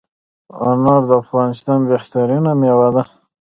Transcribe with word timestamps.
انار 0.69 1.01
دافغانستان 1.11 1.79
بهترینه 1.89 2.51
میوه 2.61 2.89
ده 2.95 3.03